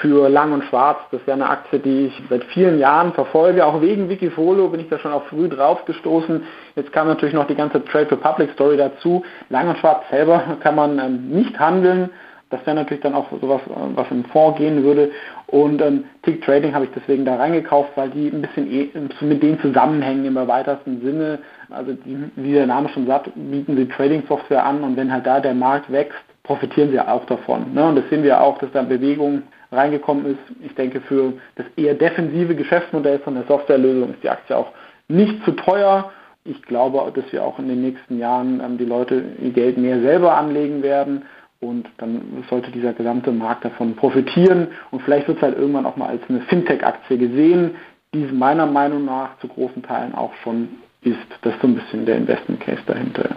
für 0.00 0.28
Lang 0.28 0.52
und 0.52 0.64
Schwarz. 0.64 0.98
Das 1.10 1.20
wäre 1.26 1.34
eine 1.34 1.48
Aktie, 1.48 1.78
die 1.78 2.06
ich 2.06 2.22
seit 2.28 2.44
vielen 2.44 2.78
Jahren 2.78 3.12
verfolge. 3.12 3.64
Auch 3.64 3.80
wegen 3.80 4.08
Wikifolio 4.08 4.68
bin 4.68 4.80
ich 4.80 4.88
da 4.88 4.98
schon 4.98 5.12
auch 5.12 5.24
früh 5.26 5.48
drauf 5.48 5.84
gestoßen. 5.84 6.42
Jetzt 6.76 6.92
kam 6.92 7.06
natürlich 7.06 7.34
noch 7.34 7.46
die 7.46 7.54
ganze 7.54 7.84
Trade 7.84 8.10
Republic 8.12 8.50
Story 8.54 8.76
dazu. 8.76 9.24
Lang 9.50 9.68
und 9.68 9.78
Schwarz 9.78 10.02
selber 10.10 10.56
kann 10.62 10.74
man 10.74 10.98
ähm, 10.98 11.28
nicht 11.28 11.58
handeln. 11.58 12.10
Das 12.50 12.64
wäre 12.66 12.76
natürlich 12.76 13.02
dann 13.02 13.14
auch 13.14 13.26
sowas, 13.40 13.60
äh, 13.66 13.96
was 13.96 14.10
im 14.10 14.24
Fonds 14.26 14.58
gehen 14.58 14.82
würde. 14.82 15.10
Und 15.46 15.80
ähm, 15.82 16.04
Tick 16.22 16.42
Trading 16.44 16.74
habe 16.74 16.84
ich 16.84 16.90
deswegen 16.94 17.24
da 17.24 17.36
reingekauft, 17.36 17.90
weil 17.96 18.10
die 18.10 18.28
ein 18.28 18.42
bisschen 18.42 18.70
e 18.70 18.90
mit 19.20 19.42
denen 19.42 19.60
zusammenhängen 19.60 20.24
im 20.24 20.36
weitesten 20.36 21.00
Sinne. 21.00 21.38
Also 21.70 21.92
die, 21.92 22.16
wie 22.36 22.52
der 22.52 22.66
Name 22.66 22.88
schon 22.90 23.06
sagt, 23.06 23.30
bieten 23.34 23.76
sie 23.76 23.88
Trading-Software 23.88 24.64
an 24.64 24.82
und 24.82 24.96
wenn 24.96 25.12
halt 25.12 25.26
da 25.26 25.40
der 25.40 25.54
Markt 25.54 25.90
wächst, 25.90 26.18
profitieren 26.42 26.90
sie 26.90 27.00
auch 27.00 27.24
davon. 27.26 27.72
Ne? 27.72 27.88
Und 27.88 27.96
das 27.96 28.08
sehen 28.10 28.22
wir 28.22 28.40
auch, 28.40 28.58
dass 28.58 28.70
da 28.72 28.82
Bewegung 28.82 29.42
reingekommen 29.72 30.26
ist. 30.26 30.64
Ich 30.64 30.74
denke, 30.74 31.00
für 31.00 31.32
das 31.56 31.66
eher 31.76 31.94
defensive 31.94 32.54
Geschäftsmodell 32.54 33.18
von 33.20 33.34
der 33.34 33.44
Softwarelösung 33.44 34.10
ist 34.10 34.22
die 34.22 34.30
Aktie 34.30 34.56
auch 34.56 34.72
nicht 35.08 35.44
zu 35.44 35.52
teuer. 35.52 36.12
Ich 36.44 36.62
glaube, 36.62 37.10
dass 37.14 37.32
wir 37.32 37.42
auch 37.42 37.58
in 37.58 37.68
den 37.68 37.80
nächsten 37.80 38.18
Jahren 38.18 38.60
ähm, 38.60 38.78
die 38.78 38.84
Leute 38.84 39.24
ihr 39.42 39.50
Geld 39.50 39.78
mehr 39.78 40.00
selber 40.00 40.36
anlegen 40.36 40.82
werden 40.82 41.22
und 41.68 41.88
dann 41.98 42.44
sollte 42.48 42.70
dieser 42.70 42.92
gesamte 42.92 43.32
Markt 43.32 43.64
davon 43.64 43.96
profitieren 43.96 44.68
und 44.90 45.02
vielleicht 45.02 45.28
wird 45.28 45.38
es 45.38 45.42
halt 45.42 45.56
irgendwann 45.56 45.86
auch 45.86 45.96
mal 45.96 46.08
als 46.08 46.22
eine 46.28 46.40
Fintech-Aktie 46.42 47.18
gesehen, 47.18 47.72
die 48.12 48.24
meiner 48.26 48.66
Meinung 48.66 49.04
nach 49.04 49.38
zu 49.38 49.48
großen 49.48 49.82
Teilen 49.82 50.14
auch 50.14 50.32
schon 50.42 50.68
ist. 51.02 51.18
Das 51.42 51.54
ist 51.54 51.62
so 51.62 51.68
ein 51.68 51.74
bisschen 51.74 52.06
der 52.06 52.16
Investment 52.16 52.60
Case 52.60 52.82
dahinter. 52.86 53.30
Ja. 53.30 53.36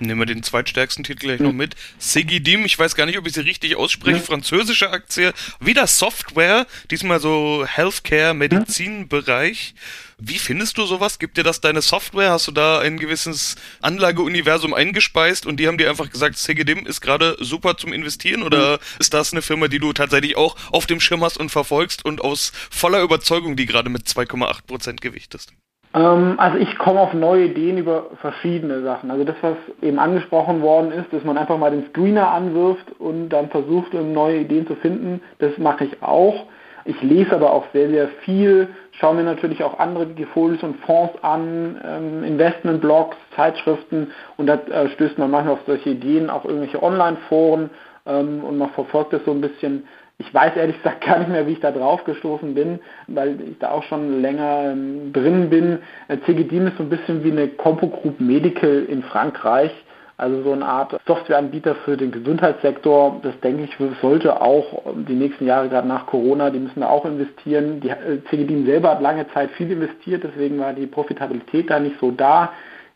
Nehmen 0.00 0.20
wir 0.20 0.26
den 0.26 0.42
zweitstärksten 0.42 1.02
Titel 1.02 1.26
gleich 1.26 1.40
noch 1.40 1.52
mit. 1.52 1.74
Segidim, 1.98 2.64
ich 2.64 2.78
weiß 2.78 2.94
gar 2.94 3.06
nicht, 3.06 3.18
ob 3.18 3.26
ich 3.26 3.32
sie 3.32 3.40
richtig 3.40 3.76
ausspreche, 3.76 4.20
französische 4.20 4.90
Aktie, 4.90 5.32
wieder 5.60 5.86
Software, 5.86 6.66
diesmal 6.90 7.18
so 7.18 7.64
Healthcare, 7.66 8.32
Medizinbereich. 8.32 9.74
Wie 10.20 10.38
findest 10.38 10.78
du 10.78 10.86
sowas? 10.86 11.18
Gibt 11.18 11.36
dir 11.36 11.44
das 11.44 11.60
deine 11.60 11.82
Software? 11.82 12.30
Hast 12.30 12.48
du 12.48 12.52
da 12.52 12.80
ein 12.80 12.98
gewisses 12.98 13.56
Anlageuniversum 13.80 14.74
eingespeist 14.74 15.46
und 15.46 15.58
die 15.58 15.68
haben 15.68 15.78
dir 15.78 15.90
einfach 15.90 16.10
gesagt, 16.10 16.38
Segidim 16.38 16.86
ist 16.86 17.00
gerade 17.00 17.36
super 17.40 17.76
zum 17.76 17.92
Investieren 17.92 18.42
oder 18.42 18.80
ist 18.98 19.14
das 19.14 19.32
eine 19.32 19.42
Firma, 19.42 19.68
die 19.68 19.78
du 19.78 19.92
tatsächlich 19.92 20.36
auch 20.36 20.56
auf 20.72 20.86
dem 20.86 21.00
Schirm 21.00 21.24
hast 21.24 21.38
und 21.38 21.50
verfolgst 21.50 22.04
und 22.04 22.20
aus 22.20 22.52
voller 22.70 23.02
Überzeugung 23.02 23.56
die 23.56 23.66
gerade 23.66 23.90
mit 23.90 24.06
2,8% 24.06 25.00
gewichtest? 25.00 25.52
Ähm, 25.94 26.34
also 26.38 26.58
ich 26.58 26.76
komme 26.78 27.00
auf 27.00 27.14
neue 27.14 27.46
Ideen 27.46 27.78
über 27.78 28.06
verschiedene 28.20 28.82
Sachen. 28.82 29.10
Also 29.10 29.24
das, 29.24 29.36
was 29.40 29.56
eben 29.82 29.98
angesprochen 29.98 30.62
worden 30.62 30.92
ist, 30.92 31.12
dass 31.12 31.24
man 31.24 31.38
einfach 31.38 31.58
mal 31.58 31.70
den 31.70 31.86
Screener 31.86 32.30
anwirft 32.30 32.92
und 32.98 33.30
dann 33.30 33.48
versucht, 33.48 33.94
neue 33.94 34.40
Ideen 34.40 34.66
zu 34.66 34.74
finden, 34.76 35.20
das 35.38 35.56
mache 35.58 35.84
ich 35.84 36.02
auch. 36.02 36.46
Ich 36.84 37.02
lese 37.02 37.34
aber 37.34 37.52
auch 37.52 37.64
sehr, 37.74 37.90
sehr 37.90 38.08
viel, 38.24 38.68
schaue 38.92 39.14
mir 39.14 39.22
natürlich 39.22 39.62
auch 39.62 39.78
andere 39.78 40.08
Wikifolios 40.08 40.62
und 40.62 40.76
Fonds 40.86 41.12
an, 41.22 41.78
ähm, 41.84 42.24
Investmentblogs, 42.24 43.16
Zeitschriften 43.36 44.10
und 44.38 44.46
da 44.46 44.54
äh, 44.54 44.88
stößt 44.90 45.18
man 45.18 45.30
manchmal 45.30 45.54
auf 45.54 45.64
solche 45.66 45.90
Ideen, 45.90 46.30
auch 46.30 46.46
irgendwelche 46.46 46.82
Online-Foren 46.82 47.68
ähm, 48.06 48.42
und 48.42 48.56
man 48.56 48.70
verfolgt 48.70 49.12
das 49.12 49.22
so 49.26 49.32
ein 49.32 49.40
bisschen. 49.40 49.86
Ich 50.20 50.34
weiß 50.34 50.56
ehrlich 50.56 50.76
gesagt 50.78 51.06
gar 51.06 51.20
nicht 51.20 51.30
mehr, 51.30 51.46
wie 51.46 51.52
ich 51.52 51.60
da 51.60 51.70
drauf 51.70 52.02
gestoßen 52.04 52.54
bin, 52.54 52.80
weil 53.06 53.40
ich 53.40 53.58
da 53.58 53.70
auch 53.70 53.84
schon 53.84 54.20
länger 54.20 54.72
ähm, 54.72 55.12
drin 55.12 55.48
bin. 55.48 55.78
Äh, 56.08 56.18
CGDIM 56.26 56.66
ist 56.66 56.76
so 56.76 56.82
ein 56.82 56.90
bisschen 56.90 57.22
wie 57.22 57.30
eine 57.30 57.48
Compo 57.48 57.86
Group 57.88 58.20
Medical 58.20 58.84
in 58.88 59.02
Frankreich. 59.04 59.70
Also 60.16 60.42
so 60.42 60.52
eine 60.52 60.66
Art 60.66 61.00
Softwareanbieter 61.06 61.76
für 61.84 61.96
den 61.96 62.10
Gesundheitssektor, 62.10 63.20
das 63.22 63.38
denke 63.38 63.62
ich, 63.62 63.76
sollte 64.02 64.40
auch 64.40 64.82
die 65.06 65.14
nächsten 65.14 65.46
Jahre, 65.46 65.68
gerade 65.68 65.86
nach 65.86 66.06
Corona, 66.06 66.50
die 66.50 66.58
müssen 66.58 66.80
da 66.80 66.88
auch 66.88 67.04
investieren. 67.04 67.80
Die 67.80 67.90
äh, 67.90 68.20
CGDIM 68.28 68.66
selber 68.66 68.90
hat 68.90 69.00
lange 69.00 69.28
Zeit 69.28 69.50
viel 69.52 69.70
investiert, 69.70 70.24
deswegen 70.24 70.58
war 70.58 70.72
die 70.72 70.88
Profitabilität 70.88 71.70
da 71.70 71.78
nicht 71.78 72.00
so 72.00 72.10
da. 72.10 72.52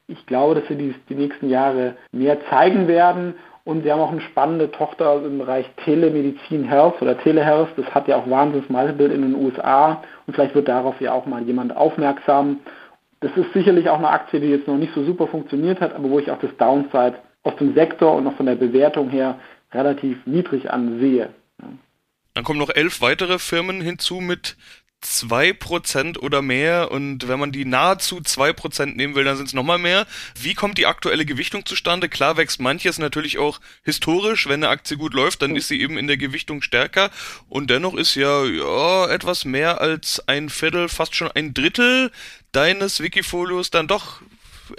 Ich 0.09 0.27
glaube, 0.27 0.57
dass 0.57 0.67
sie 0.67 0.75
die, 0.75 0.97
die 1.09 1.15
nächsten 1.15 1.49
Jahre 1.49 1.95
mehr 2.11 2.39
zeigen 2.51 2.89
werden. 2.89 3.35
Und 3.65 3.85
sie 3.85 3.93
haben 3.93 4.01
auch 4.01 4.11
eine 4.11 4.21
spannende 4.23 4.71
Tochter 4.73 5.25
im 5.25 5.39
Bereich 5.39 5.67
Telemedizin 5.85 6.65
Health 6.65 7.01
oder 7.01 7.17
Telehealth. 7.19 7.69
Das 7.77 7.87
hat 7.95 8.09
ja 8.09 8.17
auch 8.17 8.29
wahnsinns 8.29 8.69
Multiple 8.69 9.07
in 9.07 9.23
den 9.23 9.35
USA. 9.37 10.03
Und 10.27 10.35
vielleicht 10.35 10.55
wird 10.55 10.69
darauf 10.69 11.01
ja 11.01 11.13
auch 11.13 11.27
mal 11.27 11.43
jemand 11.43 11.77
aufmerksam. 11.77 12.61
Das 13.21 13.31
ist 13.37 13.53
sicherlich 13.53 13.89
auch 13.89 13.99
eine 13.99 14.09
Aktie, 14.09 14.41
die 14.41 14.49
jetzt 14.49 14.67
noch 14.67 14.77
nicht 14.77 14.93
so 14.95 15.05
super 15.05 15.29
funktioniert 15.29 15.81
hat, 15.81 15.95
aber 15.95 16.11
wo 16.11 16.19
ich 16.19 16.31
auch 16.31 16.41
das 16.41 16.51
Downside 16.59 17.15
aus 17.45 17.55
dem 17.57 17.75
Sektor 17.75 18.17
und 18.17 18.27
auch 18.27 18.35
von 18.35 18.47
der 18.47 18.57
Bewertung 18.57 19.11
her 19.11 19.39
relativ 19.73 20.19
niedrig 20.27 20.71
ansehe. 20.71 21.29
Dann 22.35 22.45
kommen 22.45 22.59
noch 22.59 22.75
elf 22.75 23.01
weitere 23.01 23.39
Firmen 23.39 23.81
hinzu 23.81 24.17
mit 24.17 24.57
zwei 25.03 25.53
Prozent 25.53 26.23
oder 26.23 26.41
mehr 26.41 26.91
und 26.91 27.29
wenn 27.29 27.39
man 27.39 27.53
die 27.53 27.65
nahezu 27.65 28.21
zwei 28.23 28.53
Prozent 28.53 28.97
nehmen 28.97 29.15
will, 29.15 29.25
dann 29.25 29.37
sind 29.37 29.47
es 29.47 29.53
nochmal 29.53 29.79
mehr. 29.79 30.07
Wie 30.41 30.55
kommt 30.55 30.79
die 30.79 30.87
aktuelle 30.87 31.27
Gewichtung 31.27 31.67
zustande? 31.67 32.09
Klar 32.09 32.37
wächst 32.37 32.61
manches 32.61 32.99
natürlich 32.99 33.39
auch 33.39 33.61
historisch. 33.83 34.47
Wenn 34.47 34.65
eine 34.65 34.69
Aktie 34.69 34.97
gut 34.97 35.13
läuft, 35.13 35.43
dann 35.43 35.57
ist 35.57 35.69
sie 35.69 35.81
eben 35.81 35.99
in 35.99 36.07
der 36.07 36.17
Gewichtung 36.17 36.63
stärker 36.63 37.11
und 37.49 37.69
dennoch 37.71 37.95
ist 37.95 38.15
ja, 38.15 38.45
ja 38.45 39.09
etwas 39.09 39.45
mehr 39.45 39.81
als 39.81 40.27
ein 40.29 40.49
Viertel, 40.49 40.89
fast 40.89 41.15
schon 41.15 41.31
ein 41.33 41.53
Drittel 41.53 42.11
deines 42.53 43.01
Wikifolios 43.01 43.71
dann 43.71 43.89
doch 43.89 44.23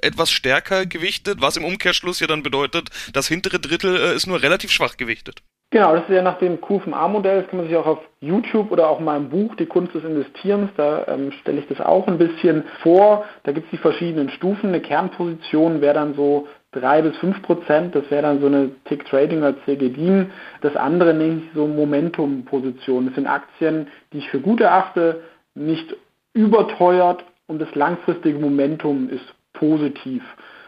etwas 0.01 0.31
stärker 0.31 0.85
gewichtet, 0.85 1.41
was 1.41 1.57
im 1.57 1.65
Umkehrschluss 1.65 2.19
ja 2.19 2.27
dann 2.27 2.43
bedeutet, 2.43 2.89
das 3.11 3.27
hintere 3.27 3.59
Drittel 3.59 3.95
äh, 3.95 4.15
ist 4.15 4.27
nur 4.27 4.41
relativ 4.41 4.71
schwach 4.71 4.97
gewichtet. 4.97 5.43
Genau, 5.73 5.95
das 5.95 6.03
ist 6.03 6.13
ja 6.13 6.21
nach 6.21 6.37
dem 6.37 6.61
QFMA-Modell, 6.61 7.41
das 7.41 7.49
kann 7.49 7.57
man 7.57 7.67
sich 7.67 7.75
auch 7.75 7.87
auf 7.87 7.97
YouTube 8.19 8.69
oder 8.69 8.87
auch 8.87 8.99
in 8.99 9.05
meinem 9.05 9.29
Buch 9.29 9.55
Die 9.55 9.65
Kunst 9.65 9.95
des 9.95 10.03
Investierens, 10.03 10.69
da 10.77 11.03
ähm, 11.07 11.31
stelle 11.41 11.61
ich 11.61 11.67
das 11.67 11.81
auch 11.81 12.07
ein 12.07 12.19
bisschen 12.19 12.63
vor. 12.83 13.25
Da 13.41 13.53
gibt 13.53 13.65
es 13.65 13.71
die 13.71 13.77
verschiedenen 13.77 14.29
Stufen. 14.29 14.69
Eine 14.69 14.81
Kernposition 14.81 15.81
wäre 15.81 15.95
dann 15.95 16.13
so 16.13 16.47
3 16.73 17.01
bis 17.01 17.17
5 17.17 17.41
Prozent, 17.41 17.95
das 17.95 18.03
wäre 18.11 18.21
dann 18.21 18.39
so 18.39 18.45
eine 18.45 18.69
Tick 18.85 19.03
Trading 19.05 19.39
oder 19.39 19.55
CGDIN. 19.65 20.29
Das 20.61 20.75
andere 20.75 21.11
nenne 21.11 21.37
ich 21.37 21.55
so 21.55 21.65
Momentum-Positionen. 21.65 23.07
Das 23.07 23.15
sind 23.15 23.25
Aktien, 23.25 23.87
die 24.11 24.19
ich 24.19 24.29
für 24.29 24.41
gut 24.41 24.61
erachte, 24.61 25.21
nicht 25.55 25.95
überteuert 26.33 27.25
und 27.47 27.59
das 27.59 27.73
langfristige 27.73 28.37
Momentum 28.37 29.09
ist 29.09 29.25
positiv. 29.53 30.21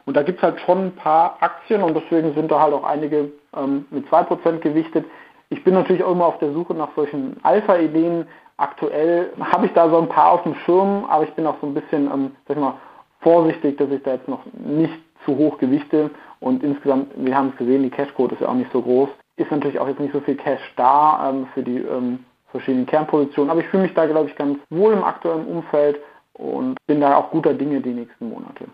Und 0.05 0.15
da 0.15 0.24
gibt 0.24 0.38
es 0.38 0.43
halt 0.43 0.59
schon 0.62 0.88
ein 0.88 0.95
paar 0.95 1.38
Aktien 1.39 1.81
und 1.81 1.95
deswegen 1.95 2.33
sind 2.35 2.51
da 2.51 2.59
halt 2.62 2.74
auch 2.74 2.83
einige 2.83 3.31
ähm, 3.55 3.85
mit 3.89 4.07
2% 4.07 4.59
gewichtet. 4.59 5.05
Ich 5.50 5.63
bin 5.63 5.74
natürlich 5.74 6.03
auch 6.03 6.12
immer 6.12 6.27
auf 6.27 6.39
der 6.39 6.53
Suche 6.53 6.74
nach 6.74 6.89
solchen 6.95 7.38
Alpha-Ideen. 7.43 8.27
Aktuell 8.57 9.31
habe 9.39 9.65
ich 9.65 9.74
da 9.74 9.89
so 9.89 9.97
ein 9.97 10.09
paar 10.09 10.31
auf 10.31 10.43
dem 10.43 10.55
Schirm, 10.55 11.05
aber 11.05 11.24
ich 11.24 11.33
bin 11.33 11.45
auch 11.47 11.57
so 11.59 11.67
ein 11.67 11.74
bisschen, 11.74 12.05
ähm, 12.12 12.35
sag 12.47 12.57
ich 12.57 12.62
mal, 12.62 12.75
vorsichtig, 13.21 13.77
dass 13.77 13.89
ich 13.89 14.03
da 14.03 14.13
jetzt 14.13 14.27
noch 14.27 14.41
nicht 14.53 14.93
zu 15.25 15.35
hoch 15.35 15.57
gewichte. 15.57 16.12
Und 16.39 16.63
insgesamt, 16.63 17.12
wir 17.15 17.35
haben 17.35 17.50
es 17.50 17.57
gesehen, 17.57 17.83
die 17.83 17.89
Cashquote 17.89 18.35
ist 18.35 18.41
ja 18.41 18.50
auch 18.50 18.53
nicht 18.53 18.71
so 18.71 18.81
groß. 18.81 19.09
Ist 19.38 19.51
natürlich 19.51 19.79
auch 19.79 19.88
jetzt 19.88 20.00
nicht 20.00 20.13
so 20.13 20.21
viel 20.21 20.35
Cash 20.35 20.62
da 20.77 21.29
ähm, 21.29 21.47
für 21.53 21.63
die 21.63 21.77
ähm, 21.77 22.24
verschiedenen 22.51 22.85
Kernpositionen. 22.85 23.50
Aber 23.50 23.59
ich 23.59 23.67
fühle 23.67 23.83
mich 23.83 23.93
da, 23.95 24.05
glaube 24.05 24.29
ich, 24.29 24.35
ganz 24.35 24.59
wohl 24.69 24.93
im 24.93 25.03
aktuellen 25.03 25.45
Umfeld 25.47 26.00
und 26.33 26.77
bin 26.85 27.01
da 27.01 27.17
auch 27.17 27.31
guter 27.31 27.53
Dinge 27.53 27.81
die 27.81 27.93
nächsten 27.93 28.29
Monate 28.29 28.65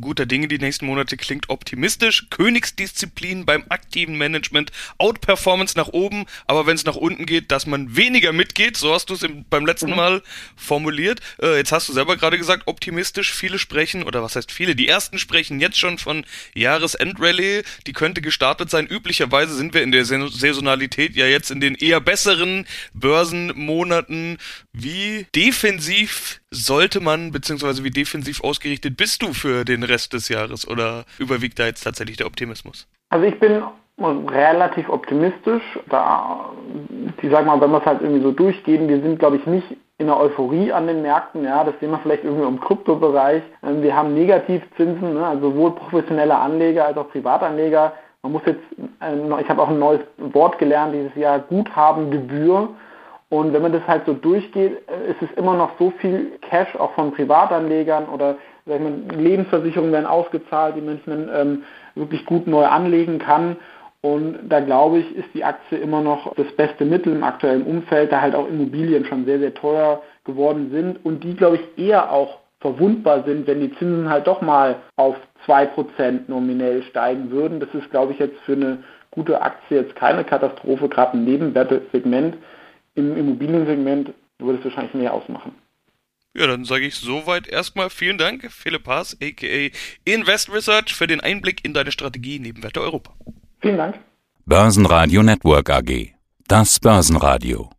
guter 0.00 0.26
Dinge 0.26 0.48
die 0.48 0.58
nächsten 0.58 0.86
Monate 0.86 1.16
klingt 1.16 1.48
optimistisch. 1.48 2.26
Königsdisziplin 2.30 3.44
beim 3.44 3.64
aktiven 3.68 4.16
Management, 4.16 4.72
Outperformance 4.98 5.76
nach 5.76 5.88
oben, 5.88 6.26
aber 6.46 6.66
wenn 6.66 6.76
es 6.76 6.84
nach 6.84 6.96
unten 6.96 7.26
geht, 7.26 7.50
dass 7.50 7.66
man 7.66 7.96
weniger 7.96 8.32
mitgeht, 8.32 8.76
so 8.76 8.92
hast 8.92 9.10
du 9.10 9.14
es 9.14 9.26
beim 9.50 9.66
letzten. 9.66 9.92
Mal 9.92 10.22
formuliert. 10.56 11.20
Äh, 11.40 11.56
jetzt 11.56 11.72
hast 11.72 11.88
du 11.88 11.92
selber 11.92 12.16
gerade 12.16 12.38
gesagt, 12.38 12.62
optimistisch, 12.66 13.32
viele 13.32 13.58
sprechen, 13.58 14.04
oder 14.04 14.22
was 14.22 14.36
heißt 14.36 14.50
viele, 14.50 14.74
die 14.74 14.88
ersten 14.88 15.18
sprechen 15.18 15.60
jetzt 15.60 15.78
schon 15.78 15.98
von 15.98 16.24
Jahresendrallye, 16.54 17.62
die 17.86 17.92
könnte 17.92 18.22
gestartet 18.22 18.70
sein. 18.70 18.86
Üblicherweise 18.86 19.54
sind 19.54 19.74
wir 19.74 19.82
in 19.82 19.92
der 19.92 20.04
Saisonalität 20.04 21.16
ja 21.16 21.26
jetzt 21.26 21.50
in 21.50 21.60
den 21.60 21.74
eher 21.74 22.00
besseren 22.00 22.66
Börsenmonaten. 22.94 24.38
Wie 24.72 25.26
defensiv 25.34 26.41
sollte 26.52 27.00
man, 27.00 27.32
beziehungsweise 27.32 27.82
wie 27.82 27.90
defensiv 27.90 28.44
ausgerichtet 28.44 28.96
bist 28.96 29.22
du 29.22 29.32
für 29.32 29.64
den 29.64 29.82
Rest 29.82 30.12
des 30.12 30.28
Jahres 30.28 30.68
oder 30.68 31.04
überwiegt 31.18 31.58
da 31.58 31.66
jetzt 31.66 31.82
tatsächlich 31.82 32.18
der 32.18 32.26
Optimismus? 32.26 32.86
Also 33.10 33.26
ich 33.26 33.38
bin 33.40 33.62
relativ 33.98 34.88
optimistisch. 34.88 35.62
Da, 35.88 36.50
die 37.20 37.28
sagen 37.28 37.46
mal, 37.46 37.60
wenn 37.60 37.70
wir 37.70 37.78
es 37.78 37.86
halt 37.86 38.02
irgendwie 38.02 38.22
so 38.22 38.32
durchgehen, 38.32 38.88
wir 38.88 39.00
sind, 39.00 39.18
glaube 39.18 39.36
ich, 39.36 39.46
nicht 39.46 39.66
in 39.98 40.06
der 40.06 40.18
Euphorie 40.18 40.72
an 40.72 40.86
den 40.86 41.02
Märkten. 41.02 41.44
Ja, 41.44 41.64
das 41.64 41.74
sehen 41.80 41.90
wir 41.90 41.98
vielleicht 41.98 42.24
irgendwie 42.24 42.46
im 42.46 42.60
Kryptobereich. 42.60 43.42
Ähm, 43.62 43.82
wir 43.82 43.94
haben 43.94 44.14
Negativzinsen, 44.14 45.14
ne, 45.14 45.26
also 45.26 45.50
sowohl 45.50 45.74
professionelle 45.74 46.36
Anleger 46.36 46.86
als 46.86 46.96
auch 46.96 47.10
Privatanleger. 47.10 47.92
Man 48.22 48.32
muss 48.32 48.42
jetzt, 48.46 48.62
äh, 49.00 49.40
ich 49.40 49.48
habe 49.48 49.62
auch 49.62 49.68
ein 49.68 49.78
neues 49.78 50.00
Wort 50.18 50.58
gelernt 50.58 50.94
dieses 50.94 51.14
Jahr, 51.14 51.38
Guthabengebühr. 51.38 52.68
Und 53.32 53.54
wenn 53.54 53.62
man 53.62 53.72
das 53.72 53.88
halt 53.88 54.04
so 54.04 54.12
durchgeht, 54.12 54.82
äh, 54.88 55.10
ist 55.10 55.22
es 55.22 55.30
immer 55.38 55.56
noch 55.56 55.70
so 55.78 55.90
viel 56.02 56.32
Cash 56.42 56.76
auch 56.76 56.92
von 56.92 57.12
Privatanlegern 57.12 58.04
oder 58.10 58.36
sag 58.66 58.76
ich 58.76 58.82
mal, 58.82 58.92
Lebensversicherungen 59.18 59.90
werden 59.90 60.04
ausgezahlt, 60.04 60.76
die 60.76 60.82
man 60.82 61.00
ähm, 61.34 61.62
wirklich 61.94 62.26
gut 62.26 62.46
neu 62.46 62.66
anlegen 62.66 63.18
kann. 63.18 63.56
Und 64.02 64.50
da 64.50 64.60
glaube 64.60 64.98
ich, 64.98 65.16
ist 65.16 65.28
die 65.32 65.44
Aktie 65.44 65.78
immer 65.78 66.02
noch 66.02 66.34
das 66.34 66.52
beste 66.58 66.84
Mittel 66.84 67.14
im 67.14 67.24
aktuellen 67.24 67.62
Umfeld, 67.62 68.12
da 68.12 68.20
halt 68.20 68.34
auch 68.34 68.46
Immobilien 68.46 69.06
schon 69.06 69.24
sehr, 69.24 69.38
sehr 69.38 69.54
teuer 69.54 70.02
geworden 70.24 70.68
sind 70.70 71.02
und 71.02 71.24
die, 71.24 71.34
glaube 71.34 71.56
ich, 71.56 71.82
eher 71.82 72.12
auch 72.12 72.36
verwundbar 72.60 73.24
sind, 73.24 73.46
wenn 73.46 73.60
die 73.60 73.74
Zinsen 73.76 74.10
halt 74.10 74.26
doch 74.26 74.42
mal 74.42 74.76
auf 74.96 75.16
2% 75.46 76.28
nominell 76.28 76.82
steigen 76.82 77.30
würden. 77.30 77.60
Das 77.60 77.72
ist, 77.72 77.90
glaube 77.90 78.12
ich, 78.12 78.18
jetzt 78.18 78.38
für 78.40 78.52
eine 78.52 78.84
gute 79.10 79.40
Aktie 79.40 79.80
jetzt 79.80 79.96
keine 79.96 80.22
Katastrophe, 80.22 80.90
gerade 80.90 81.16
im 81.16 81.24
Nebenwertesegment. 81.24 82.36
Im 82.94 83.16
Immobiliensegment 83.16 84.12
würde 84.38 84.58
es 84.58 84.64
wahrscheinlich 84.64 84.94
mehr 84.94 85.14
ausmachen. 85.14 85.52
Ja, 86.34 86.46
dann 86.46 86.64
sage 86.64 86.86
ich 86.86 86.94
soweit 86.94 87.46
erstmal 87.46 87.90
vielen 87.90 88.16
Dank, 88.16 88.50
Philipp 88.50 88.86
Haas, 88.86 89.16
aka 89.22 89.70
Invest 90.04 90.52
Research, 90.52 90.94
für 90.94 91.06
den 91.06 91.20
Einblick 91.20 91.64
in 91.64 91.74
deine 91.74 91.92
Strategie 91.92 92.38
Nebenwerte 92.38 92.80
Europa. 92.80 93.12
Vielen 93.60 93.76
Dank. 93.76 93.98
Börsenradio 94.46 95.22
Network 95.22 95.70
AG. 95.70 96.14
Das 96.48 96.80
Börsenradio. 96.80 97.70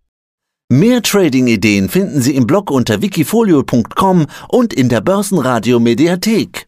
Mehr 0.70 1.02
Trading-Ideen 1.02 1.90
finden 1.90 2.22
Sie 2.22 2.36
im 2.36 2.48
Blog 2.48 2.72
unter 2.72 3.02
wikifolio.com 3.02 4.28
und 4.48 4.74
in 4.74 4.90
der 4.90 5.02
Börsenradio 5.02 5.80
Mediathek. 5.80 6.62